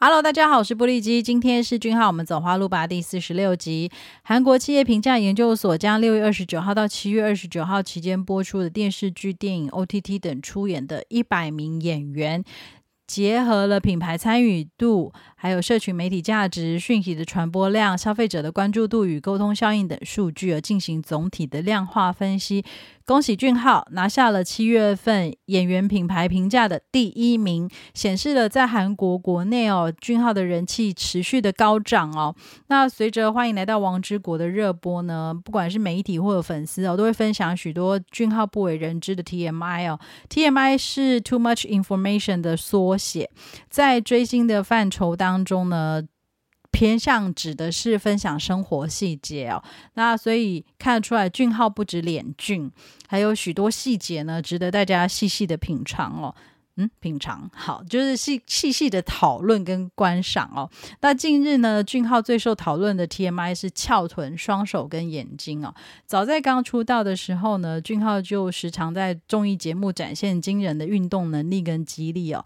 [0.00, 1.20] Hello，大家好，我是玻璃基。
[1.20, 3.90] 今天是俊浩，我们走花路吧第四十六集。
[4.22, 12.44] 韩国企业评价研究所将六月二十九号到七月二十九号期间播出的电视剧、电影、OTT 等出演的一百名演员，
[13.08, 15.12] 结合了品牌参与度。
[15.40, 22.64] 还有社群媒体价值、讯息的传播量、消费者的关注度与沟通效应等数据，而进行总体的量化分析。
[23.04, 32.34] 恭喜俊浩拿下了七月份演员品牌评价的第一名，显示了在韩国国内哦，俊浩的人气持续的高涨哦。
[32.66, 40.00] 那随着《欢迎来到王之国》的热播呢，不管是媒体或者粉丝哦，都会分享许多俊浩不为人知的 TMI 哦。
[40.28, 43.30] TMI 是 Too Much Information 的缩写，
[43.70, 45.38] 在追星的范畴当。
[45.44, 46.02] 中呢，
[46.70, 49.62] 偏向指的是分享生活细节哦。
[49.94, 52.70] 那所以看得出来，俊浩不止脸俊，
[53.06, 56.34] 还有许多细节呢，值得大家细细的品尝哦。
[56.80, 60.70] 嗯，品尝好，就是细细细的讨论跟观赏哦。
[61.00, 65.74] 那近日呢，俊浩最受讨论的 TMI 是翘臀、双手跟眼睛哦。
[66.06, 72.44] 早在刚出道的时候呢，俊浩就时常在综艺节目展现惊人的运动能力跟肌力哦。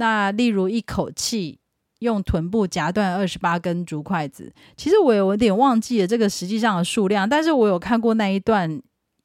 [0.00, 1.60] 那例如一口气。
[2.00, 8.80] 用臀部夹断二十八根竹筷子，其实我有点忘记了这个实际上的数量，但是我有看过那一段。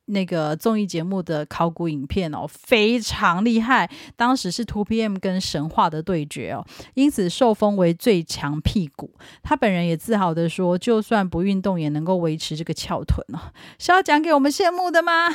[0.07, 3.89] 那个综艺节目的考古影片哦，非常厉害。
[4.15, 9.11] 当时是 Two PM 跟神话的对决哦，因此受封为最强屁股。
[9.41, 15.29] 他本人也自豪的说，就算不运动也能够维持这个翘臀哦，是要讲给我们羡慕的吗？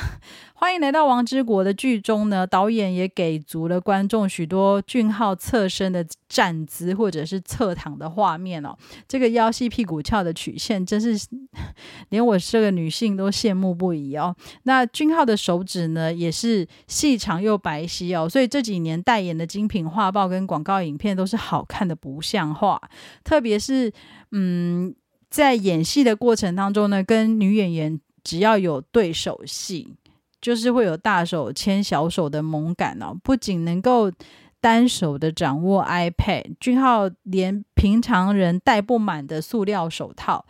[0.53, 8.77] 欢迎来到王之国的剧中呢，导演也给足了观众许多俊浩侧身的站姿或者是侧躺的画面哦。
[9.07, 11.27] 这个腰细屁股翘的曲线，真是
[12.09, 14.35] 连我这个女性都羡慕不已哦。
[14.63, 22.81] 那俊浩的手指呢，也是细长又白皙哦，所以这几年代言的精品画报跟广告影片都是好看的不像话。
[23.23, 23.91] 特别是，
[24.31, 24.93] 嗯，
[25.29, 29.95] 在演戏的过程当中呢，跟女演员只要有对手戏，
[30.39, 33.15] 就是会有大手牵小手的萌感哦。
[33.23, 34.11] 不仅能够
[34.59, 40.45] 单手的掌握 iPad，俊浩连平常人戴不满的塑料手套。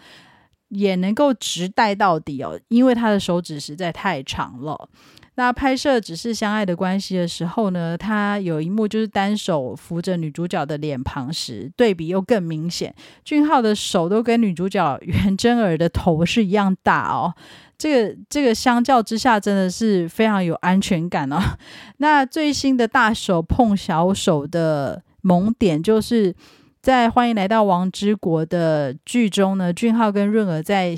[0.72, 4.90] 也能够直戴到底哦，因为他的手指实在太长了。
[5.36, 12.94] 那拍摄只是相爱的关系的时候呢，他有一幕就是单手扶着女主角的脸庞时，对比又更明显。
[13.24, 17.34] 俊浩的手都跟女主角袁真儿的头是一样大哦，
[17.78, 21.40] 这个这个相较之下真的是非常有安全感哦。
[21.98, 26.36] 那最新的大手碰小手的萌点就是。
[26.82, 30.96] 在欢迎来到王之国的剧中呢，俊浩跟润儿在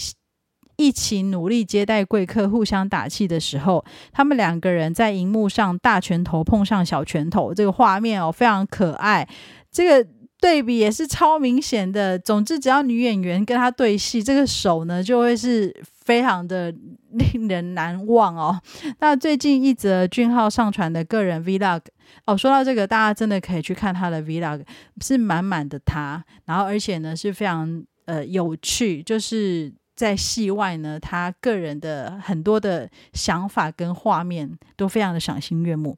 [0.77, 3.83] 一起努力接待贵客、互相打气的时候，
[4.13, 9.27] 他们两个人在荧幕上大拳头碰上小拳头，这个画面哦非常可爱，
[9.69, 10.09] 这个
[10.43, 12.19] 对比也是超明显的。
[12.19, 16.69] 总之，只要女演员跟他对戏，这个手呢就会是非常的
[17.11, 18.61] 令人难忘哦。
[18.99, 21.79] 那最近一则俊浩上传的个人 Vlog。
[22.25, 24.65] 哦，说到这个，大家真的可以去看他的 Vlog，
[25.01, 35.97] 是满满的他，然后而且呢是非常呃有趣，就是在戏外呢，他个人的很多的想法跟画面都非常的赏心悦目。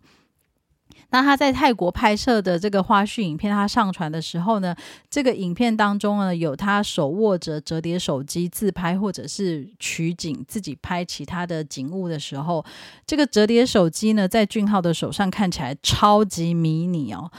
[1.10, 4.76] 那他在泰国拍摄的这个花絮影片，他上传的时候呢，
[5.10, 12.66] 这个影片当中呢，有他手握着折叠手机自拍，或者是取景自己拍其他的景物的时候，
[13.06, 17.32] 这个折叠手机呢，在俊浩的手上看起来超级迷你哦，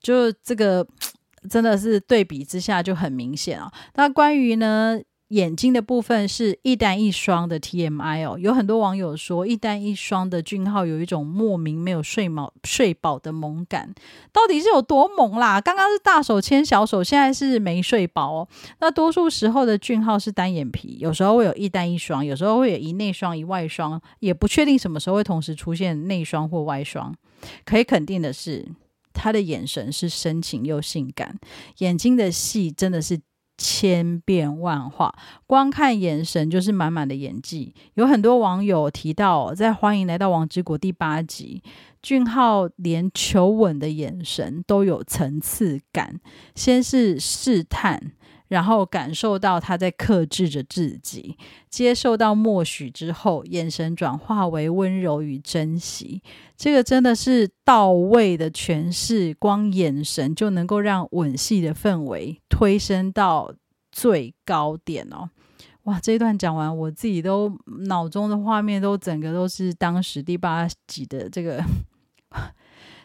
[0.00, 0.86] 就这个
[1.48, 3.72] 真的是对比之下就很明显啊。
[3.94, 5.00] 那关于呢？
[5.28, 13.94] 眼睛的部分是一单一双的 TMI 哦，有很多网友说一单一双的俊浩有一种莫名没有睡饱睡饱的萌感，
[14.32, 15.60] 到底是有多萌啦？
[15.60, 18.48] 刚刚是大手牵小手，现在是没睡饱哦。
[18.80, 27.14] 那多数时候的俊浩是单眼皮，有时候会有一单一双，有时候会有一内双一外双，也不确定什么时候会同时出现内双或外双。
[27.66, 28.66] 可以肯定的是，
[29.12, 31.38] 他的眼神是深情又性感，
[31.78, 33.20] 眼睛的戏真的是。
[33.58, 35.12] 千变万化，
[35.46, 37.74] 光看眼神就是满满的演技。
[37.94, 41.62] 有很多网友提到，在《欢迎来到王之国》第八集，
[42.00, 46.20] 俊浩连求吻的眼神都有层次感，
[46.54, 48.12] 先是试探。
[48.48, 51.36] 然后感受到他在克制着自己，
[51.70, 56.22] 接受到默许之后，眼神转化为温柔与珍惜。
[56.56, 63.54] 这个真的是到位的诠释，光眼神就能够让吻戏的氛围推升到
[63.92, 65.30] 最高点哦！
[65.84, 67.50] 哇，这一段讲完，我自己都
[67.86, 71.64] 脑中的画面都整个都是当时第八集的这个。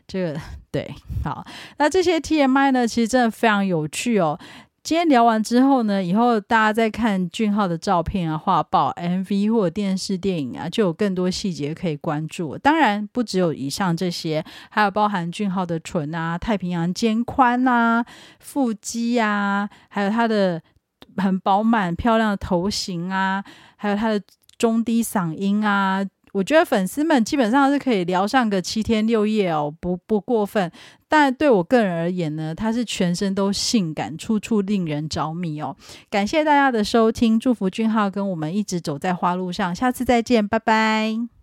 [0.05, 0.37] 这个
[0.69, 0.93] 对，
[1.23, 1.45] 好，
[1.77, 4.37] 那这些 TMI 呢，其实真的非常有趣哦。
[4.83, 12.57] 今天聊完之后呢，以后大家在看俊浩的照片啊、画报、MV 或者电视电影啊，就有更多细节可以关注。
[12.57, 18.06] 当然，不只有以上这些，还有包含俊浩的唇啊、太平洋肩宽啊、
[18.39, 20.62] 腹肌啊，还有他的
[21.15, 23.41] 很饱满漂亮的头型啊，
[23.77, 24.21] 还有他的
[24.57, 26.06] 中低嗓音啊。
[26.33, 30.71] 我觉得粉丝们基本上是可以聊上个七天六夜哦，不不过分。
[31.07, 35.75] 但对我个人而言呢，他是全身都性感，处处令人着迷哦。
[36.09, 41.33] 感谢大家的收听，祝福俊浩跟我们一直走在花路上，下次再见，拜拜。